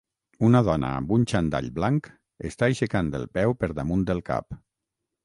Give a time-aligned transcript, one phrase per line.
[0.45, 2.09] Una dona amb un xandall blanc
[2.51, 4.59] està aixecant el peu per damunt del cap.